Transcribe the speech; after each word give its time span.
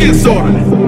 get 0.00 0.14
sorted. 0.14 0.79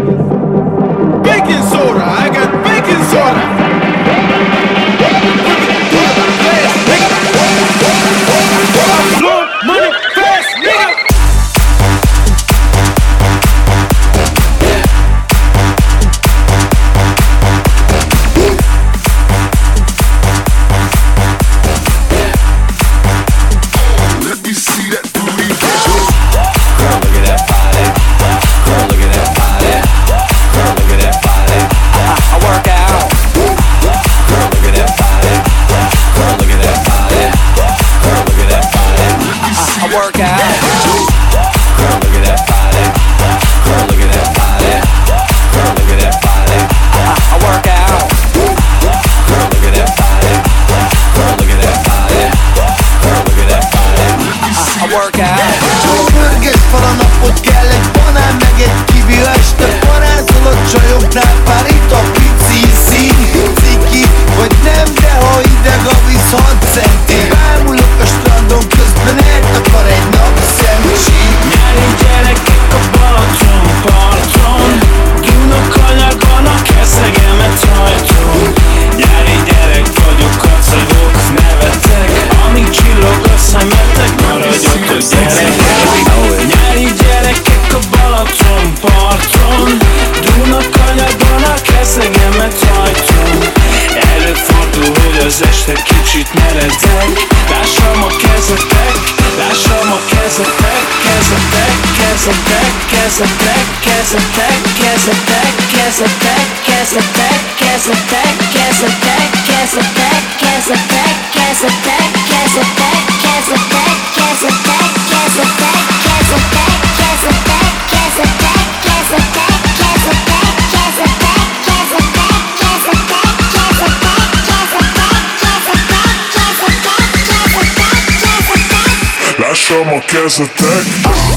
Lasciamo 129.39 129.97
a 129.97 130.01
casa 130.03 130.45
te 130.47 131.32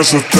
asustaron. 0.00 0.39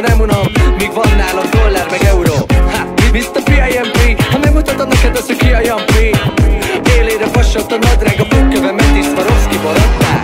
de 0.00 0.08
nem 0.08 0.20
unom 0.20 0.46
Míg 0.78 0.92
van 0.92 1.12
nálam 1.16 1.46
dollár 1.50 1.86
meg 1.90 2.02
euró. 2.02 2.36
Hát, 2.72 2.88
Mr. 3.12 3.40
PIMP 3.48 4.22
Ha 4.32 4.38
nem 4.38 4.52
mutatod 4.52 4.88
neked 4.88 5.16
az, 5.16 5.26
hogy 5.26 5.36
ki 5.36 5.50
a 5.52 5.60
jampi 5.60 6.06
Élére 6.96 7.26
fasadt 7.32 7.72
a 7.72 7.76
nadrág 7.76 8.20
A 8.20 8.26
fogkövemet 8.34 8.96
is 9.00 9.04
Swarovski 9.04 9.58
baradtál 9.64 10.20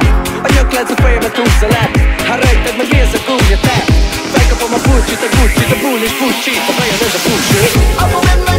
A 0.46 0.48
nyaklánc 0.54 0.90
a 0.90 0.96
fejemet 1.02 1.36
húzza 1.36 1.68
le 1.74 1.84
Ha 2.28 2.34
rejted 2.34 2.76
meg 2.78 2.86
mi 2.90 2.98
ez 2.98 3.14
a 3.18 3.20
gumja 3.26 3.58
te. 3.64 3.76
Felkapom 4.32 4.72
a 4.78 4.80
pulcsit, 4.86 5.22
a 5.26 5.28
gucci 5.36 5.64
a 5.74 5.76
bún 5.82 6.00
és 6.06 6.14
pucsit 6.20 6.62
A 6.70 6.72
fejed 6.78 7.02
ez 7.06 7.14
a 7.18 7.20
pucsi 7.26 7.58
A 8.04 8.06
momentum 8.12 8.55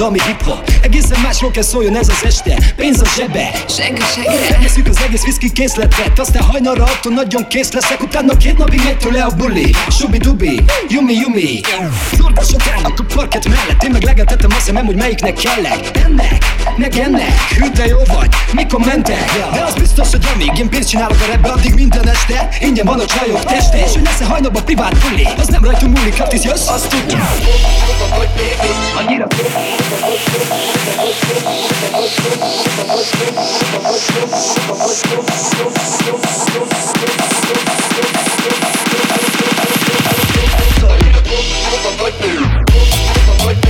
ami 0.00 0.22
hip-hop. 0.22 0.70
Egészen 0.82 1.20
másról 1.20 1.50
kell 1.50 1.62
szóljon 1.62 1.96
ez 1.96 2.08
az 2.08 2.24
este. 2.24 2.72
Pénz 2.76 3.00
a 3.00 3.06
zsebe, 3.16 3.49
viszki 5.30 5.52
készletet 5.52 6.18
Aztán 6.18 6.42
hajnalra 6.42 6.84
attól 6.84 7.12
nagyon 7.12 7.46
kész 7.48 7.72
leszek 7.72 8.02
Utána 8.02 8.36
két 8.36 8.58
napig 8.58 8.80
egytől 8.88 9.12
le 9.12 9.22
a 9.22 9.30
buli. 9.36 9.74
Subi-dubi, 9.88 10.60
yumi-yumi 10.88 11.60
Zurdasok 12.12 12.60
állnak 12.74 12.98
a 12.98 13.14
parket 13.14 13.48
mellett 13.48 13.82
Én 13.82 13.90
meg 13.90 14.02
legeltettem 14.02 14.50
azt 14.50 14.66
hiszem, 14.66 14.86
hogy 14.86 14.96
melyiknek 14.96 15.34
kellek. 15.34 15.90
Ennek, 16.04 16.44
meg 16.76 16.96
ennek 16.96 17.40
Hű 17.58 17.70
de 17.70 17.86
jó 17.86 17.98
vagy, 18.14 18.28
mikor 18.52 18.80
mentek? 18.80 19.32
De 19.52 19.62
az 19.62 19.74
biztos, 19.74 20.10
hogy 20.10 20.26
amíg 20.34 20.58
én 20.58 20.68
pénzt 20.68 20.88
csinálok 20.88 21.18
a 21.22 21.26
repbe 21.30 21.48
Addig 21.48 21.74
minden 21.74 22.08
este 22.08 22.48
ingyen 22.60 22.86
van 22.86 23.00
a 23.00 23.04
csajok 23.04 23.44
teste. 23.44 23.78
És 23.84 23.92
hogy 23.92 24.02
lesz-e 24.02 24.24
hajnalban 24.24 24.64
privát 24.64 24.96
buli? 24.98 25.28
Az 25.38 25.46
nem 25.46 25.64
rajtunk 25.64 25.98
múlik, 25.98 26.14
hát 26.14 26.32
ha 26.32 26.38
Curtis 26.38 26.50
jössz, 26.50 26.68
azt 26.68 26.88
tudjuk 26.88 27.20
Annyira 28.96 29.26
Annyira 29.26 29.26
Like 43.42 43.64
me. 43.64 43.69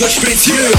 Let's 0.00 0.18
go, 0.18 0.73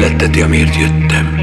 vagy 0.00 0.08
feletteti, 0.08 0.40
amiért 0.40 0.76
jöttem. 0.76 1.38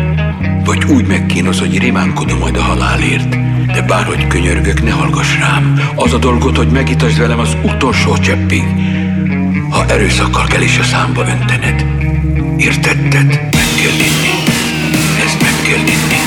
Vagy 0.65 0.83
úgy 0.83 1.07
megkínoz, 1.07 1.59
hogy 1.59 1.79
rimánkodom 1.79 2.37
majd 2.37 2.57
a 2.57 2.61
halálért, 2.61 3.29
de 3.73 3.81
bárhogy 3.81 4.27
könyörgök, 4.27 4.83
ne 4.83 4.91
hallgass 4.91 5.37
rám. 5.39 5.81
Az 5.95 6.13
a 6.13 6.17
dolgot, 6.17 6.57
hogy 6.57 6.67
megitasd 6.67 7.17
velem 7.17 7.39
az 7.39 7.57
utolsó 7.63 8.17
cseppig, 8.17 8.63
ha 9.69 9.85
erőszakkal 9.85 10.45
kell 10.45 10.61
is 10.61 10.77
a 10.77 10.83
számba 10.83 11.25
öntened. 11.27 11.85
Értetted? 12.57 13.27
Meg 13.27 13.67
kell 13.81 13.99
inni. 14.09 14.35
Ezt 15.25 15.41
meg 15.41 15.55
kell 15.63 15.85
inni. 15.95 16.21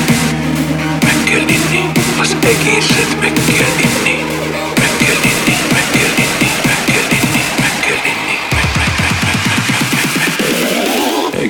Meg 1.03 1.23
kell 1.23 1.47
inni. 1.47 1.83
Az 2.19 2.35
egészet 2.43 3.17
meg 3.21 3.33
kell 3.33 3.75
inni. 3.85 4.17
Meg 4.77 4.91
kell 4.97 5.31
inni. 5.31 5.50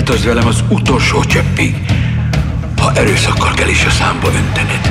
Megitasd 0.06 0.34
velem 0.34 0.46
az 0.46 0.64
utolsó 0.68 1.24
cseppig. 1.24 1.76
Ha 2.76 2.92
erőszakkal 2.92 3.52
kell 3.54 3.68
is 3.68 3.84
a 3.84 3.90
számba 3.90 4.26
öntened. 4.26 4.83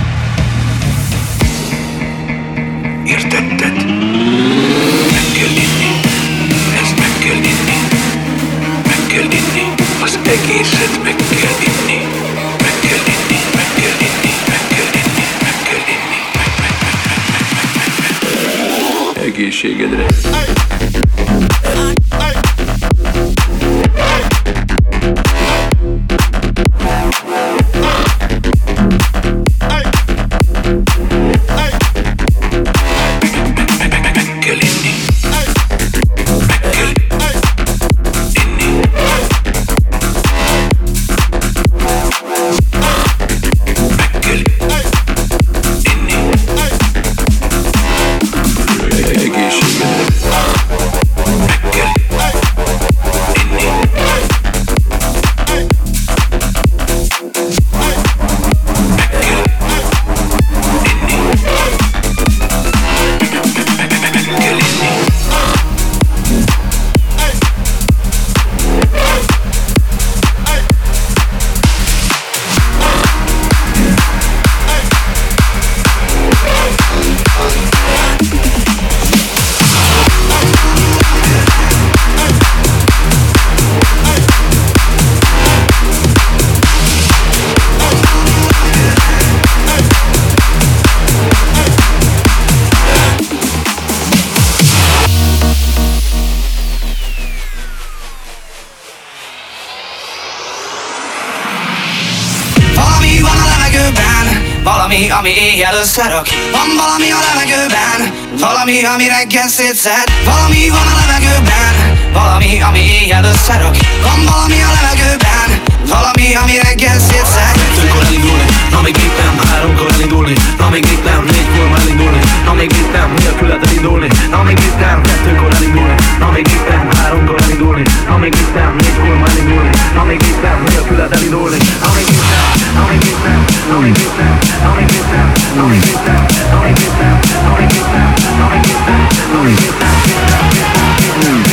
Valami, 108.74 108.94
ami 108.94 109.08
reggel 109.08 109.48
szétszed 109.48 110.08
Valami 110.26 110.70
van 110.70 110.88
a 110.94 110.96
levegőben, 111.02 111.76
valami, 112.14 112.62
ami 112.62 112.80
éjjel 112.80 113.24
összerak 113.24 113.76
Van 114.06 114.20
valami 114.30 114.60
a 114.68 114.72
levegőben, 114.78 115.50
valami, 115.94 116.28
ami 116.42 116.54
reggel 116.66 117.00
szétszed 117.00 117.54
Kettőkor 117.60 118.04
elindulni, 118.08 118.46
na 118.72 118.82
még 118.82 118.96
itt 119.06 119.18
nem 119.24 119.36
Háromkor 119.50 119.90
elindulni, 119.96 120.36
na 120.58 120.70
még 120.70 120.86
itt 120.94 121.04
nem 121.10 121.22
Négykor 121.32 121.68
már 121.72 121.80
elindulni, 121.80 122.22
na 122.46 122.54
még 122.54 122.72
itt 122.82 122.92
nem 122.96 123.10
Nélküled 123.18 123.62
elindulni, 123.68 124.10
na 124.32 124.44
még 124.44 124.60
itt 124.68 124.80
nem 124.80 125.02
Kettőkor 125.02 125.52
elindulni, 125.58 125.96
na 126.20 126.28
még 126.34 126.48
itt 126.56 126.68
nem 126.70 126.86
Háromkor 126.98 127.38
elindulni, 127.46 127.84
na 128.10 128.18
még 128.18 128.36
itt 128.44 128.54
nem 128.54 128.72
Négykor 128.82 129.16
már 129.22 129.30
elindulni, 129.30 129.72
na 129.96 130.04
még 130.04 130.22
itt 130.30 130.42
nem 130.46 130.58
Nélküled 130.68 131.12
elindulni, 131.16 131.58
na 131.84 131.90
még 131.96 132.08
nem, 132.32 132.46
na 132.78 132.84
még 132.90 133.04
itt 133.12 133.24
nem 133.28 133.42
Na 133.72 133.78
még 133.84 133.96
itt 134.06 134.18
nem, 134.20 134.36
na 134.64 134.70
még 134.78 134.90
itt 134.98 135.12
nem 135.14 135.32
Na 135.56 135.66
még 135.68 135.84
itt 135.92 136.06
nem, 136.08 136.26
na 136.52 136.60
még 136.64 136.78
itt 136.86 137.00
nem 137.02 137.20
Na 137.46 137.54
még 137.60 137.72
itt 137.80 137.92
nem, 137.94 138.23
na 138.38 138.48
még 138.48 138.66
itt 138.66 138.86
nem 138.86 139.04
Van 139.08 139.32
valami 139.32 139.54
a 139.54 140.30
levegőben, 140.30 141.53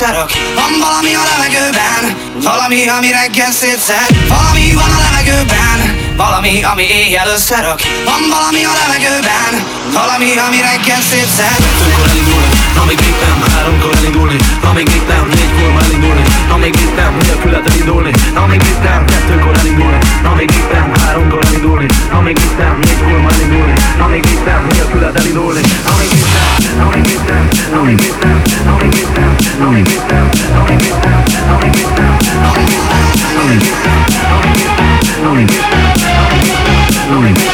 összerak 0.00 0.30
Van 0.54 0.78
valami 0.78 1.14
a 1.14 1.22
levegőben 1.30 2.16
Valami, 2.42 2.88
ami 2.88 3.10
reggel 3.10 3.50
szétszed. 3.50 4.28
Valami 4.28 4.74
van 4.74 4.90
a 4.90 5.00
levegőben 5.10 5.78
Valami, 6.16 6.62
ami 6.62 6.82
éjjel 6.82 7.28
összerak 7.28 7.80
Van 8.04 8.28
valami 8.28 8.64
a 8.64 8.72
levegőben 8.80 9.69
Valami, 9.92 10.30
ami 10.46 10.58
reggel 10.68 11.00
szétszed 11.10 11.56
Kettőkor 11.64 12.08
elindulni, 12.10 12.48
amíg 12.82 13.00
nem 13.22 13.38
Háromkor 13.52 13.92
elindulni, 13.96 14.38
amíg 14.70 14.88
nem 15.08 15.24
Négykor 15.38 15.82
elindulni, 15.84 16.24
amíg 16.54 16.74
nem 16.96 17.12
Nélküled 17.22 17.66
elindulni, 17.70 18.12
amíg 18.42 18.62
nem 18.82 19.04
Kettőkor 19.10 19.56
elindulni, 19.58 19.98
amíg 20.30 20.52
nem 20.72 20.92
Háromkor 21.00 21.44
elindulni, 21.46 21.86
amíg 22.18 22.38
nem 22.58 22.78
Négykor 22.78 23.32
elindulni, 23.32 23.74
amíg 24.04 24.24
nem 24.46 24.62
Nélküled 24.72 25.16
elindulni, 25.16 25.62
amíg 25.92 26.12
nem 26.34 26.48
Amíg 26.86 27.20
nem, 27.28 27.48
amíg 27.80 28.00
nem 28.22 28.36
Amíg 28.72 28.96
nem, 29.16 29.34
amíg 29.66 29.78
nem 29.78 29.78
Amíg 29.78 29.94
nem, 30.06 30.24
amíg 30.58 30.80
nem 30.80 31.10
Amíg 31.52 31.80
nem, 31.80 31.80
amíg 31.80 31.86
nem 31.96 32.18
Amíg 32.48 32.78
nem, 33.84 34.04
amíg 34.30 34.70
nem 34.70 34.90
Amíg 35.30 35.50
nem, 35.66 37.16
amíg 37.16 37.36
itt 37.38 37.49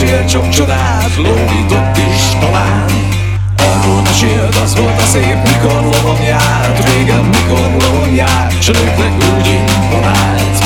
Igen, 0.00 0.08
mesélt 0.08 0.30
sok 0.30 0.48
csodát, 0.48 1.16
lógított 1.16 1.96
is 1.96 2.22
talán. 2.40 2.84
Arról 3.56 4.02
mesélt, 4.02 4.54
az 4.64 4.76
volt 4.76 5.00
a 5.00 5.06
szép, 5.12 5.36
mikor 5.48 5.82
lovon 5.82 6.22
járt 6.22 6.84
Régen, 6.88 7.24
mikor 7.24 7.70
lovon 7.80 8.14
járt, 8.14 8.62
s 8.62 8.66
nőknek 8.66 9.12
úgy 9.14 9.46
imponált. 9.46 10.56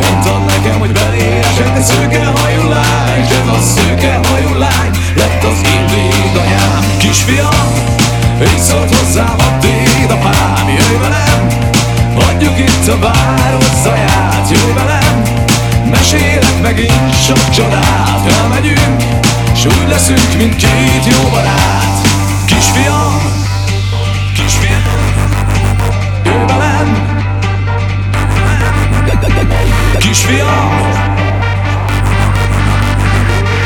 Mondtad 0.00 0.44
nekem, 0.44 0.78
hogy 0.78 0.92
belé 0.92 1.38
esett 1.38 1.76
egy 1.76 1.82
szőke 1.82 2.24
hajú 2.24 2.68
lány 2.68 3.20
ez 3.20 3.48
a 3.48 3.60
szőke 3.74 4.20
hajú 4.28 4.58
lány 4.58 4.90
lett 5.16 5.42
az 5.44 5.60
én 5.74 5.86
dédanyám 5.86 6.84
Kisfiam, 6.98 7.68
így 8.42 8.58
szólt 8.58 8.96
hozzám 8.96 9.36
a 9.38 9.58
dédapám 9.60 10.68
Jöjj 10.68 10.98
velem, 11.00 11.46
hagyjuk 12.14 12.58
itt 12.58 12.88
a 12.88 12.98
város 12.98 13.74
zaját 13.82 14.50
Jöjj 14.50 14.72
velem, 14.72 15.39
mesélek 15.90 16.60
megint 16.62 17.22
sok 17.26 17.50
csodát. 17.50 18.32
Elmegyünk, 18.42 19.02
s 19.54 19.64
úgy 19.64 19.88
leszünk, 19.88 20.36
mint 20.36 20.56
két 20.56 21.04
jó 21.04 21.28
barát. 21.30 22.08
Kisfiam, 22.44 23.20
kisfiam, 24.34 24.82
jöjj 26.24 26.44
velem. 26.46 27.18
Kisfiam, 29.98 30.90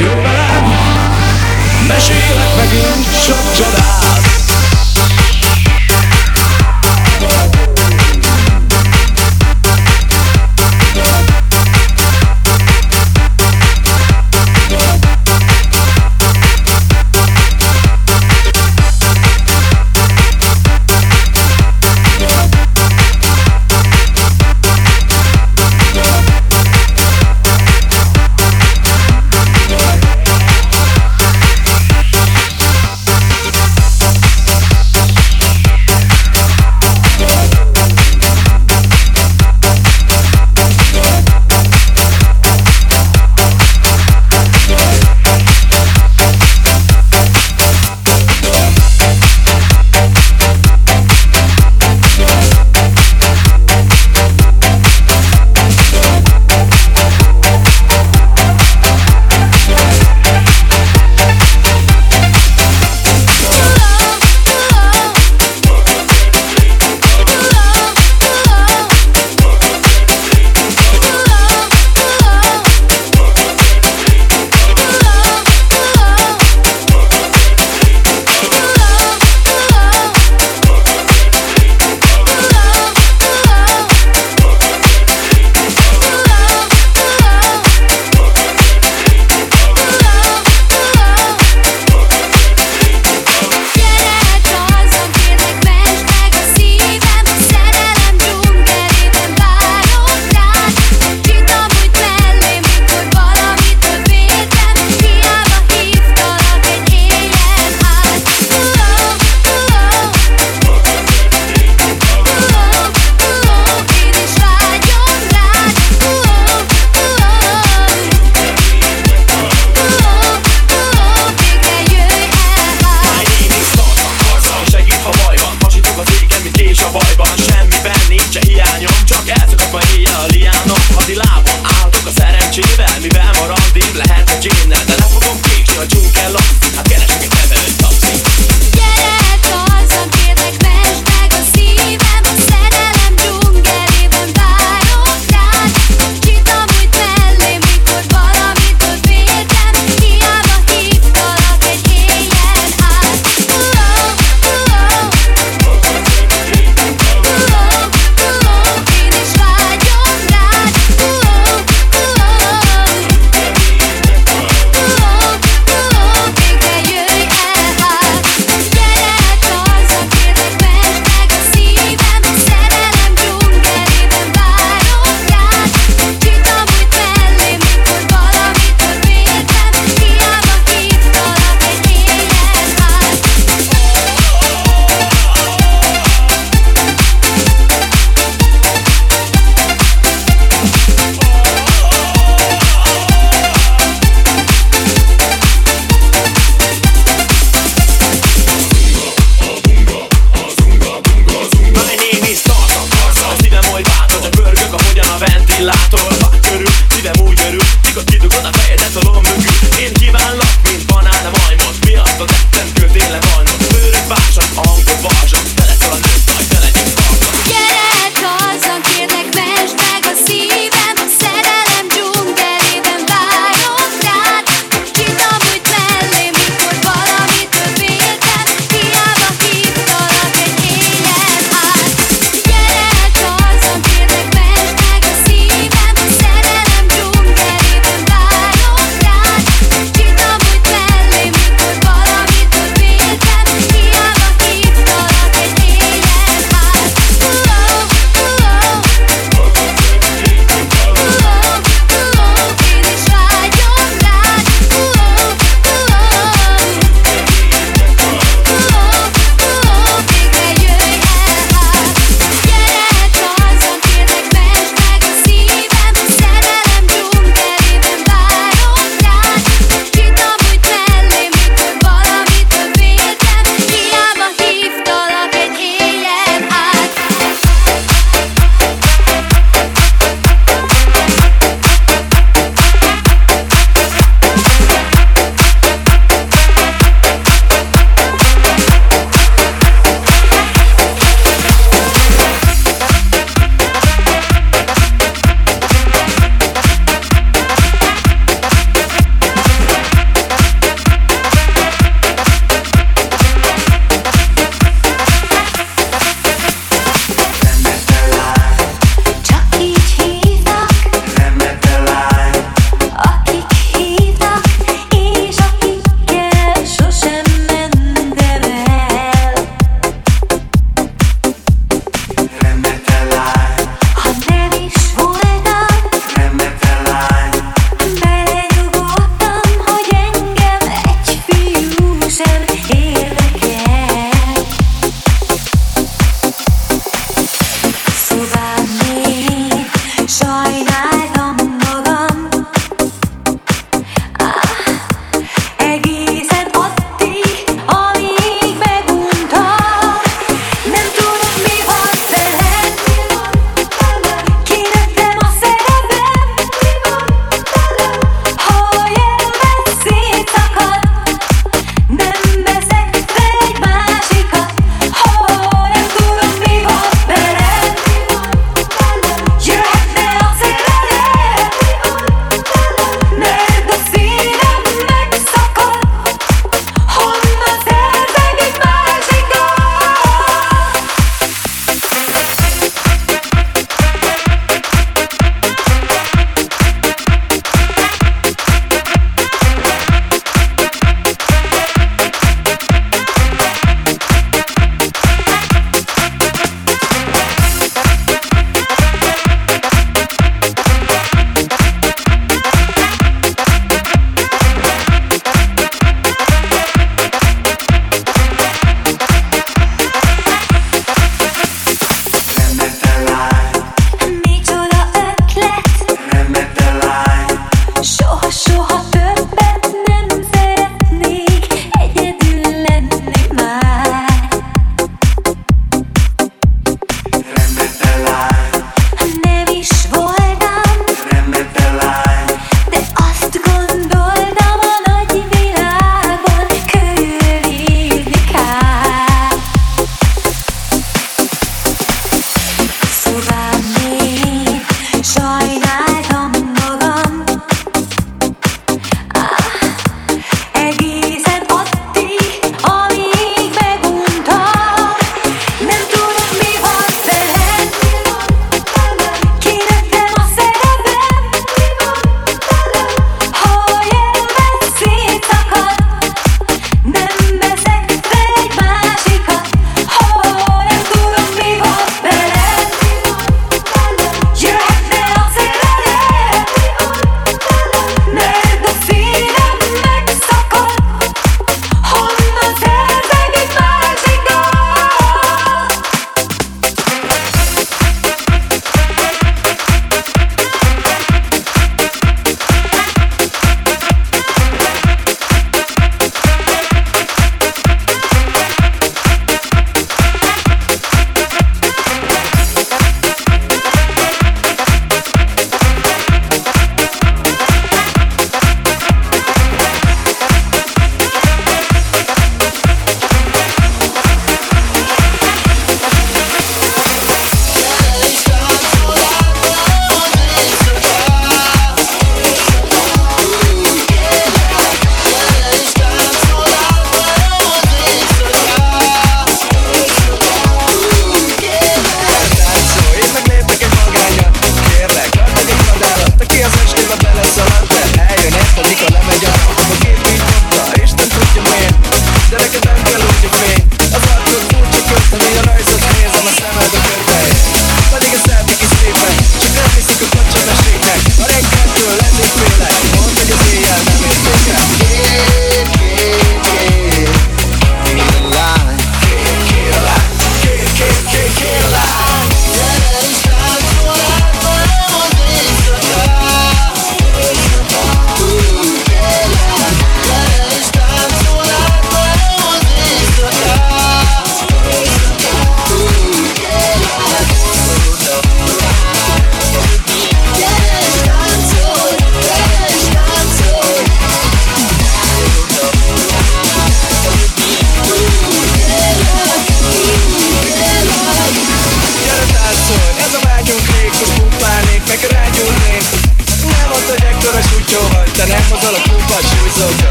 jöjj 0.00 0.22
velem. 0.22 0.64
Mesélek 1.88 2.56
megint 2.56 3.06
sok 3.24 3.54
csodát 3.56 4.45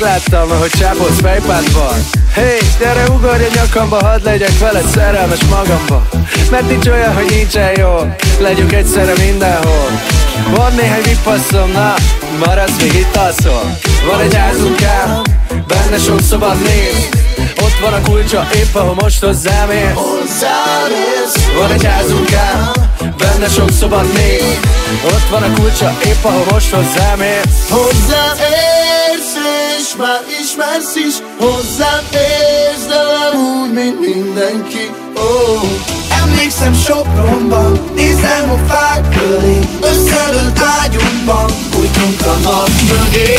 megláttam, 0.00 0.58
hogy 0.58 0.70
csápolsz 0.70 1.20
fejpádban 1.20 1.94
Hé, 2.34 2.40
hey, 2.40 2.58
gyere 2.78 3.08
ugorj 3.10 3.44
a 3.44 3.48
nyakamba, 3.54 4.06
hadd 4.06 4.24
legyek 4.24 4.58
veled 4.58 4.86
szerelmes 4.86 5.44
magamba. 5.44 6.08
Mert 6.50 6.68
nincs 6.68 6.86
olyan, 6.86 7.14
hogy 7.14 7.26
nincsen 7.30 7.78
jó, 7.78 8.12
legyünk 8.40 8.72
egyszerre 8.72 9.12
mindenhol. 9.26 9.90
Van 10.56 10.74
néhány 10.74 11.02
vipasszom, 11.02 11.70
na, 11.72 11.94
maradsz 12.44 12.82
még 12.82 12.94
itt 12.94 13.16
alszol. 13.16 13.76
Van 14.10 14.20
egy 14.20 14.34
házunk 14.34 14.82
ám, 14.82 15.22
benne 15.66 15.98
sok 15.98 16.20
szoba 16.20 16.54
néz. 16.54 17.08
Ott 17.60 17.78
van 17.80 17.92
a 17.92 18.00
kulcsa, 18.00 18.48
épp 18.54 18.74
ahol 18.74 18.94
most 18.94 19.24
hozzám 19.24 19.70
ér 19.70 19.94
Van 21.58 21.72
egy 21.72 21.84
házunk 21.84 22.32
ám, 22.32 22.72
benne 23.16 23.48
sok 23.48 23.70
szoba 23.70 24.02
néz. 24.02 24.58
Ott 25.04 25.28
van 25.30 25.42
a 25.42 25.52
kulcsa, 25.54 25.96
épp 26.04 26.24
ahol 26.24 26.44
most 26.50 26.70
hozzám 26.70 27.20
ér 27.20 27.42
Hozzám 27.68 28.36
ér 28.36 28.67
már 29.98 30.20
ismersz 30.40 30.94
is 30.96 31.14
Hozzám 31.38 32.04
érzelem 32.12 33.34
úgy, 33.60 33.72
mint 33.72 34.00
mindenki 34.00 34.90
oh. 35.14 35.62
Emlékszem 36.22 36.74
Sopronban, 36.74 37.80
nézem 37.94 38.50
a 38.50 38.56
fák 38.72 39.08
köré 39.08 39.58
Összelőtt 39.80 40.58
ágyunkban, 40.82 41.50
bújtunk 41.70 42.20
a 42.26 42.36
nap 42.42 42.70
mögé 42.88 43.36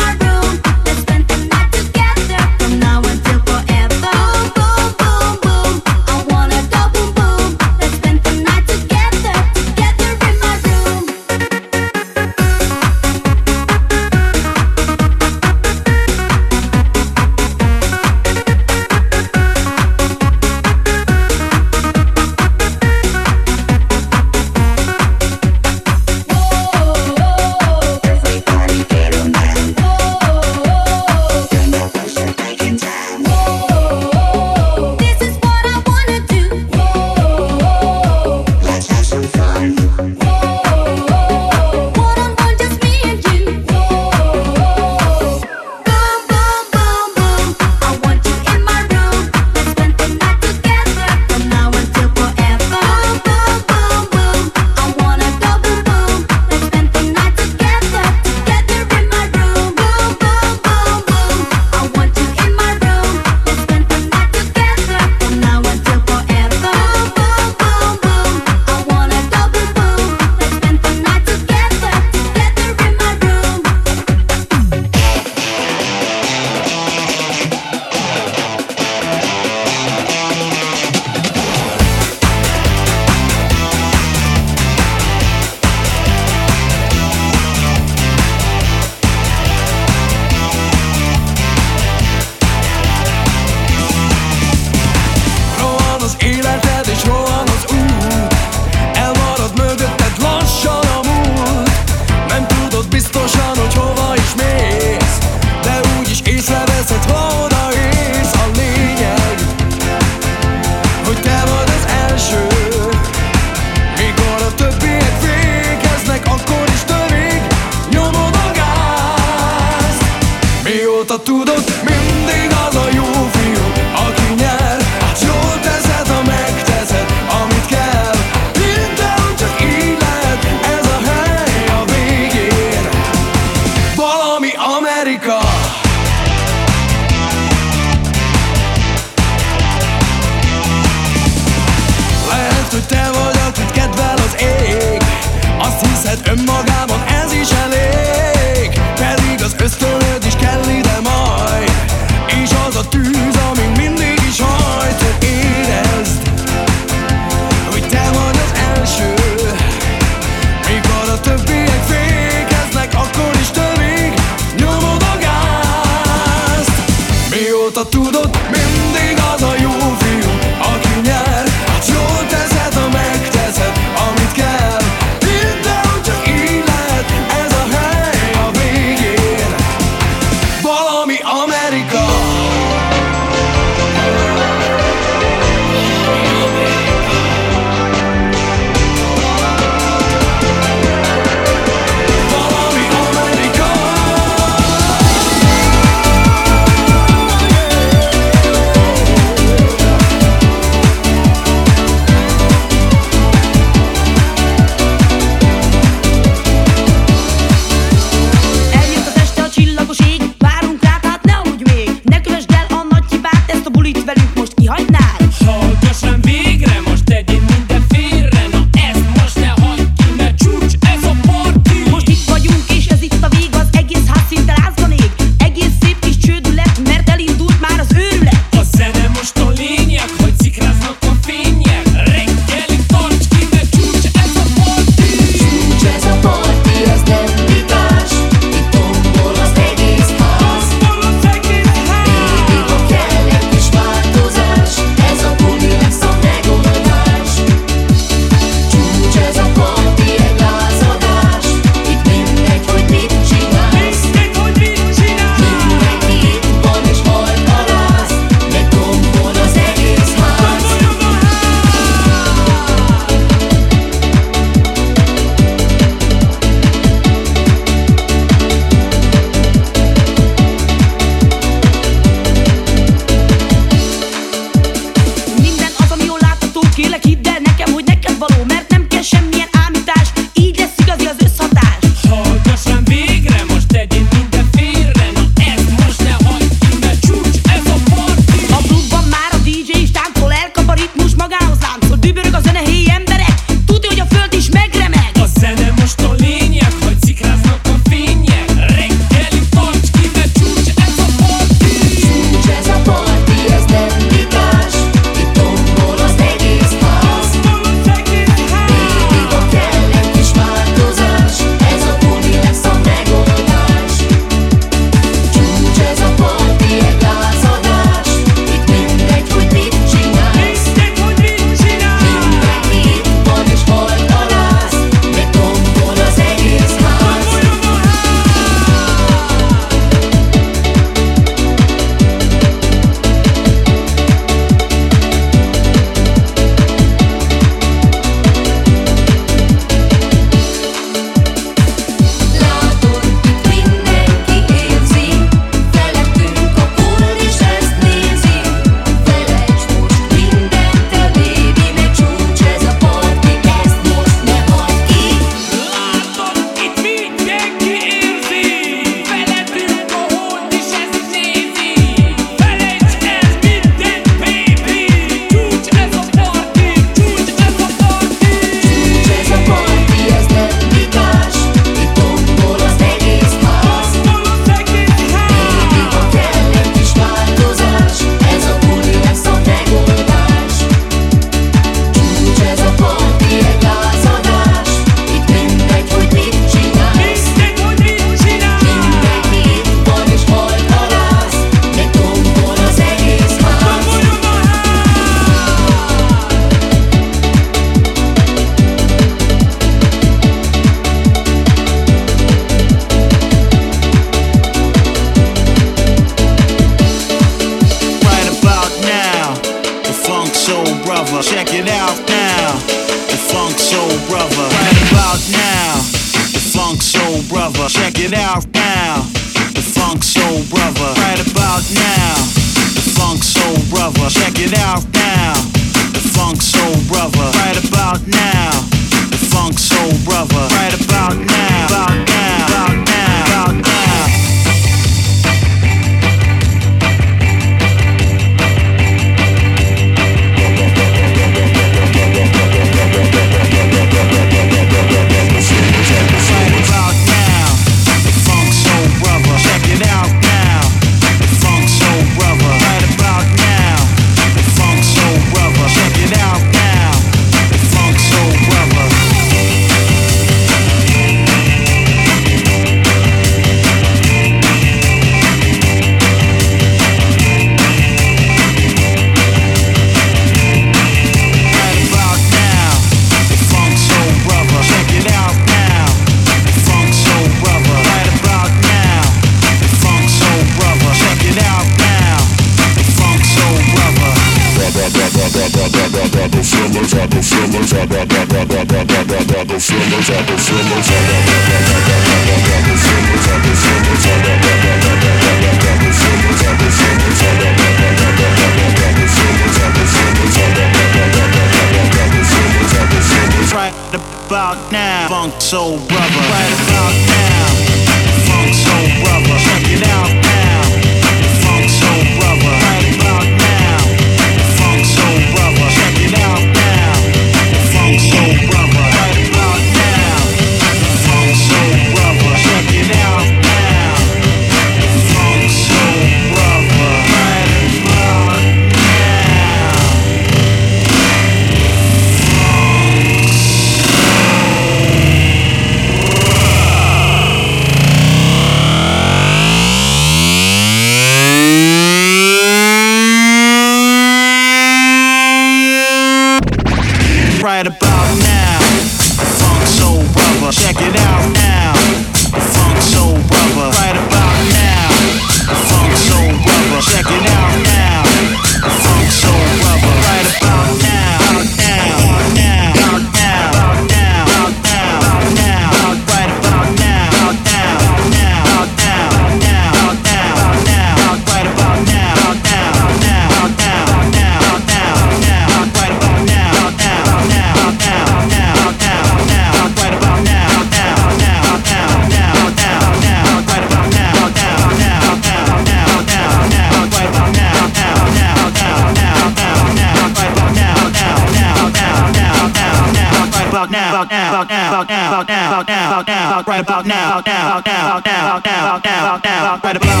about, 596.41 596.47
right 596.47 596.61
about 596.61 596.85
now, 596.85 597.21
now, 597.25 597.61
now, 597.65 597.99
now, 598.05 598.39
now, 598.45 598.77
now, 598.83 599.17
now, 599.23 599.59
right 599.63 599.75
about. 599.75 600.00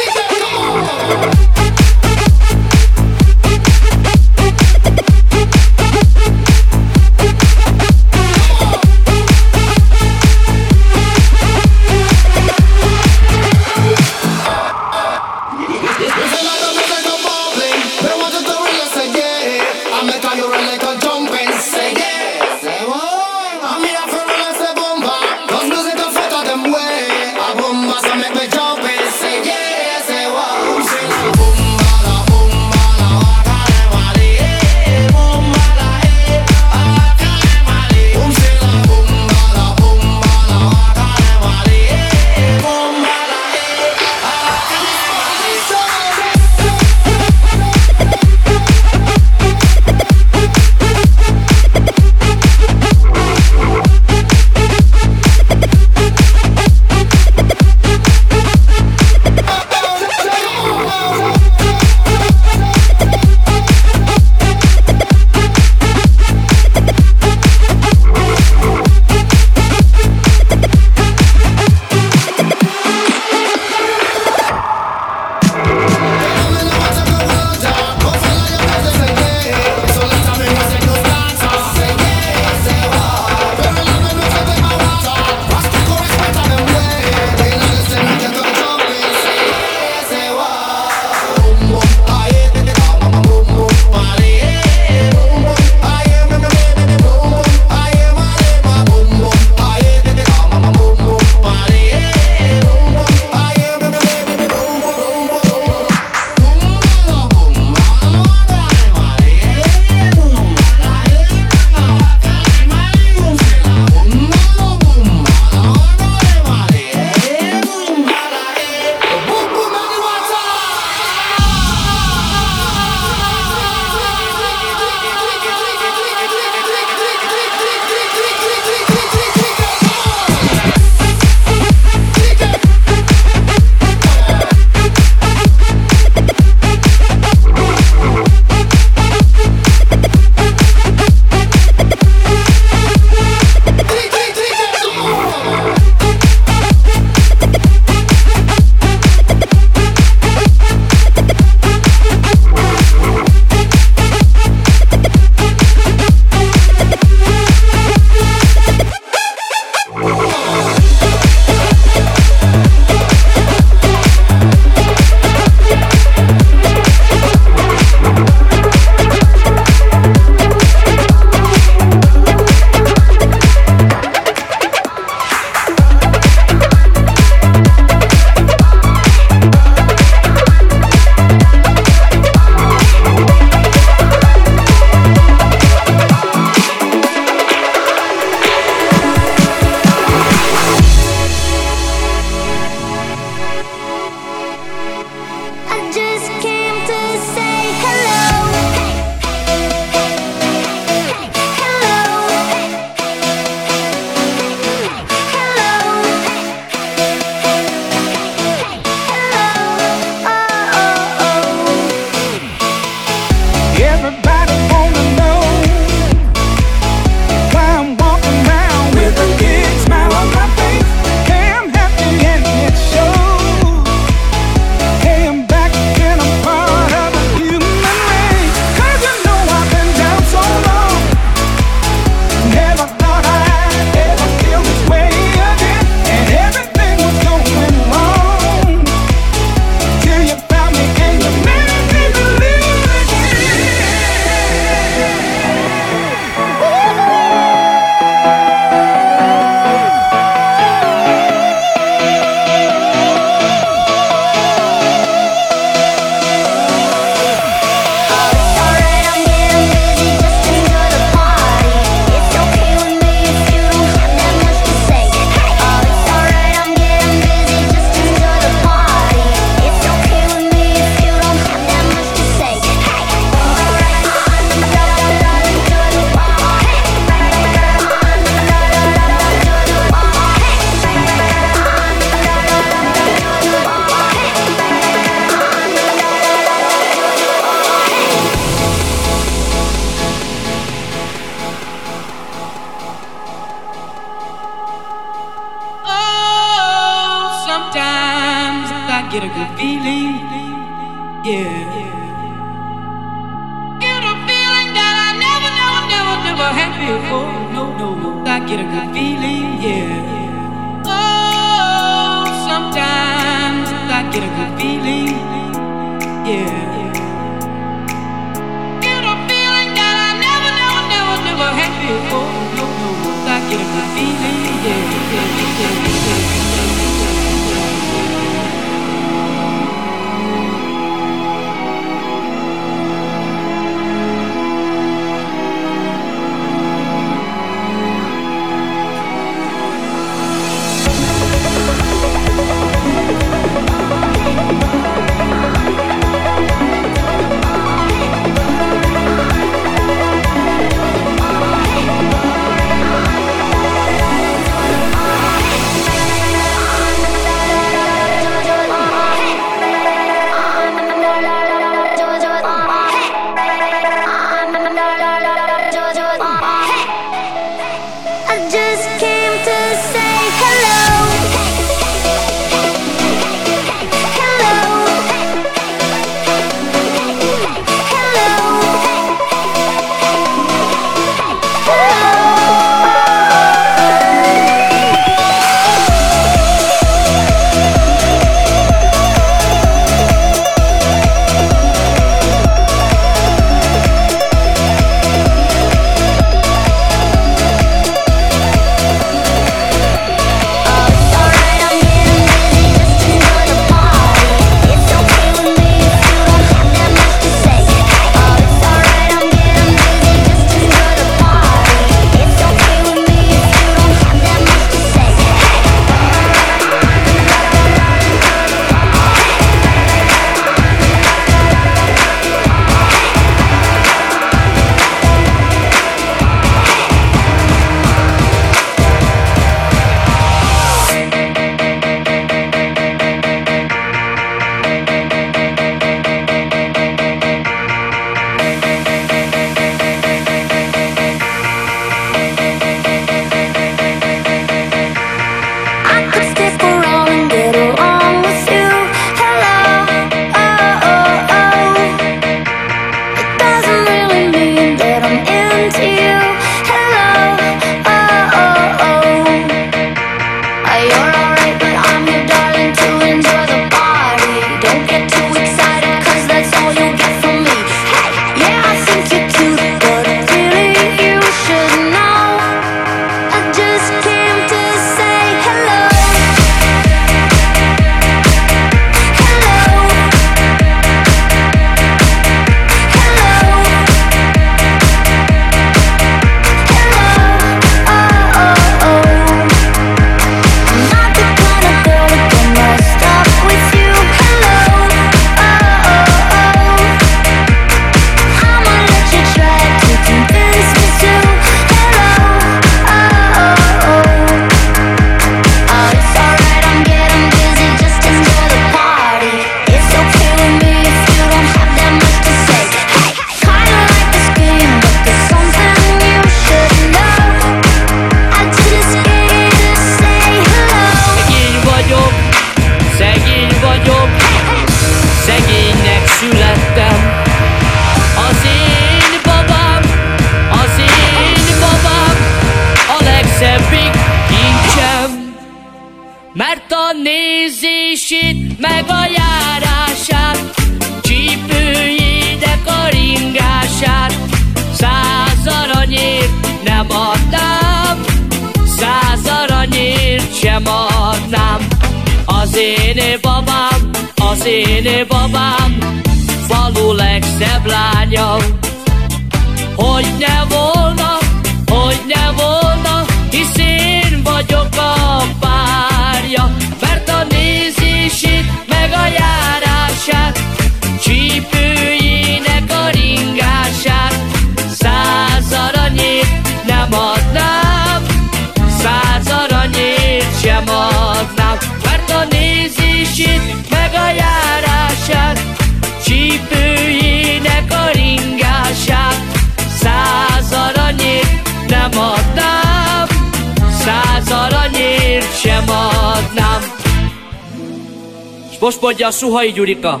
Most 598.60 598.80
mondja 598.80 599.06
a 599.06 599.10
Suhai 599.10 599.52
Gyurika. 599.52 600.00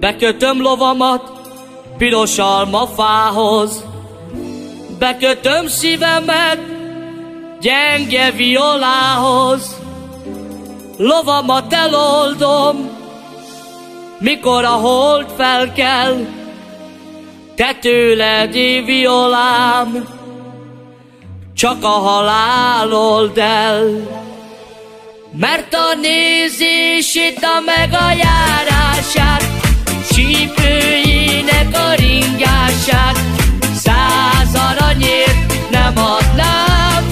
Bekötöm 0.00 0.62
lovamat 0.62 1.32
piros 1.98 2.38
almafához, 2.38 3.84
bekötöm 4.98 5.66
szívemet 5.66 6.58
gyenge 7.60 8.30
violához, 8.30 9.80
lovamat 10.96 11.72
eloldom, 11.72 12.90
mikor 14.18 14.64
a 14.64 14.68
hold 14.68 15.26
felkel, 15.36 16.26
te 17.54 17.74
tőled 17.80 18.52
violám, 18.84 20.08
csak 21.54 21.84
a 21.84 21.88
halál 21.88 22.92
old 22.92 23.38
el. 23.38 24.20
Mert 25.36 25.74
a 25.74 25.98
nézését, 26.00 27.38
a 27.42 27.60
meg 27.64 27.92
a 27.92 28.10
járását, 28.10 29.44
sípőjének 30.12 31.68
a 31.72 31.94
ringását, 31.94 33.18
száz 33.74 34.54
aranyért 34.54 35.70
nem 35.70 35.92
adnám, 35.96 37.10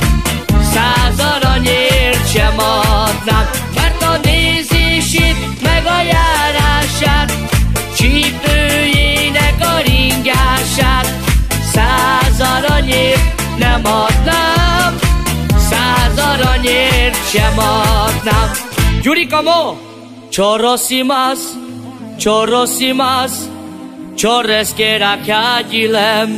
száz 0.72 1.18
aranyért 1.18 2.32
sem 2.32 2.58
adnám. 2.58 3.50
Mert 3.74 4.02
a 4.02 4.18
nézését, 4.22 5.62
meg 5.62 5.86
a 5.86 6.02
járását, 6.02 7.32
csípőjének 7.96 9.54
a 9.60 9.80
ringását, 9.86 11.06
száz 11.72 12.40
aranyért 12.40 13.42
nem 13.58 13.80
adnám, 13.84 14.49
Siema 17.28 17.70
nam 18.26 18.48
Yurikamo 19.04 19.78
Chorros 20.30 20.90
y 20.90 21.02
más 21.04 21.38
Chorros 22.18 22.80
y 22.80 22.92
más 22.92 23.48
Chorres 24.16 24.74
que 24.74 24.96
era 24.96 25.18
kajilem 25.26 26.30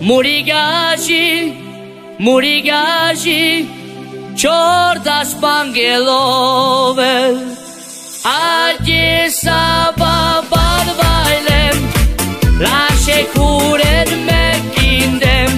Murigaji 0.00 1.54
Murigaji 2.18 3.68
Chordas 4.34 5.34
pangelovel 5.42 7.36
Addis 8.24 9.38
Ababa'n 9.46 10.88
bailem 10.98 11.78
La 12.64 12.82
shekuren 13.04 14.10
mekindim 14.28 15.52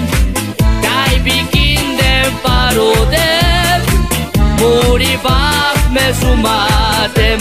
Dai 0.85 1.15
bikindim 1.25 2.31
parodem 2.45 3.46
우리 4.67 5.17
밤의 5.23 6.15
수마댐 6.15 7.39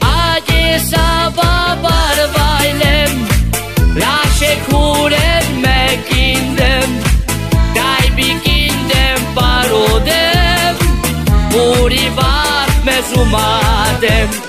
아디사바 0.00 1.80
바르바일렘 1.80 3.28
라셰쿠렘 3.94 5.62
맥긴댐 5.62 7.02
다이비긴댐 7.76 9.34
바로댐 9.36 10.76
우리 11.54 12.12
밤의 12.16 13.02
수마댐 13.04 14.47